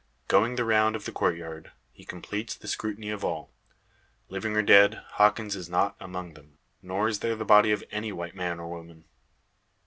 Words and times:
Going 0.27 0.55
the 0.55 0.65
round 0.65 0.95
of 0.95 1.05
the 1.05 1.11
courtyard, 1.11 1.73
he 1.91 2.03
completes 2.05 2.55
the 2.55 2.67
scrutiny 2.67 3.11
of 3.11 3.23
all. 3.23 3.51
Living 4.29 4.57
or 4.57 4.63
dead, 4.63 4.95
Hawkins 5.11 5.55
is 5.55 5.69
not 5.69 5.95
among 5.99 6.33
them. 6.33 6.57
Nor 6.81 7.07
is 7.07 7.19
there 7.19 7.35
the 7.35 7.45
body 7.45 7.71
of 7.71 7.83
any 7.91 8.11
white 8.11 8.33
man, 8.33 8.59
or 8.59 8.67
woman. 8.67 9.05